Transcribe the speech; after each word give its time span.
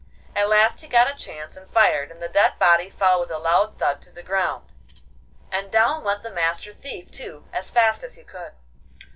At 0.35 0.49
last 0.49 0.81
he 0.81 0.87
got 0.87 1.11
a 1.11 1.13
chance 1.13 1.55
and 1.55 1.67
fired, 1.67 2.09
and 2.09 2.19
the 2.19 2.27
dead 2.27 2.57
body 2.57 2.89
fell 2.89 3.19
with 3.19 3.29
a 3.29 3.37
loud 3.37 3.77
thud 3.77 4.01
to 4.01 4.09
the 4.11 4.23
ground, 4.23 4.71
and 5.51 5.71
down 5.71 6.03
went 6.03 6.23
the 6.23 6.31
Master 6.31 6.73
Thief 6.73 7.11
too, 7.11 7.47
as 7.53 7.69
fast 7.69 8.03
as 8.03 8.15
he 8.15 8.23
could. 8.23 8.53